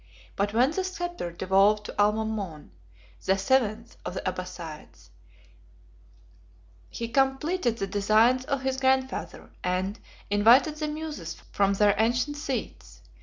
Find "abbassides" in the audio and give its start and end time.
4.27-5.11